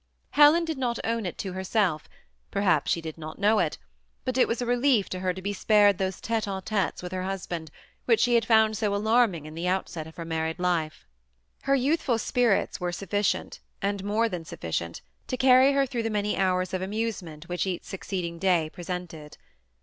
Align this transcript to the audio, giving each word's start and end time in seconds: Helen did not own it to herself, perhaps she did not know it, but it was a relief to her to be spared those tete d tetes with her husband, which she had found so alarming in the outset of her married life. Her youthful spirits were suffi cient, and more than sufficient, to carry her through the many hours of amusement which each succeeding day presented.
Helen 0.31 0.65
did 0.65 0.79
not 0.79 0.97
own 1.03 1.27
it 1.27 1.37
to 1.37 1.53
herself, 1.53 2.09
perhaps 2.49 2.89
she 2.89 3.01
did 3.01 3.19
not 3.19 3.37
know 3.37 3.59
it, 3.59 3.77
but 4.25 4.35
it 4.35 4.47
was 4.47 4.59
a 4.59 4.65
relief 4.65 5.09
to 5.09 5.19
her 5.19 5.31
to 5.31 5.43
be 5.43 5.53
spared 5.53 5.99
those 5.99 6.19
tete 6.19 6.45
d 6.45 6.59
tetes 6.65 7.03
with 7.03 7.11
her 7.11 7.21
husband, 7.21 7.69
which 8.05 8.19
she 8.19 8.33
had 8.33 8.43
found 8.43 8.75
so 8.75 8.95
alarming 8.95 9.45
in 9.45 9.53
the 9.53 9.67
outset 9.67 10.07
of 10.07 10.15
her 10.15 10.25
married 10.25 10.57
life. 10.57 11.05
Her 11.65 11.75
youthful 11.75 12.17
spirits 12.17 12.79
were 12.81 12.89
suffi 12.89 13.19
cient, 13.21 13.59
and 13.79 14.03
more 14.03 14.27
than 14.27 14.43
sufficient, 14.43 15.01
to 15.27 15.37
carry 15.37 15.73
her 15.73 15.85
through 15.85 16.01
the 16.01 16.09
many 16.09 16.35
hours 16.35 16.73
of 16.73 16.81
amusement 16.81 17.47
which 17.47 17.67
each 17.67 17.83
succeeding 17.83 18.39
day 18.39 18.71
presented. 18.73 19.37